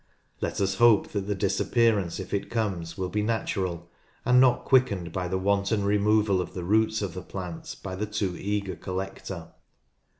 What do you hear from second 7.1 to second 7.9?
the plants